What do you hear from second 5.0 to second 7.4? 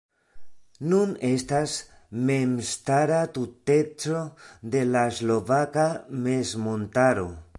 Slovaka Mezmontaro.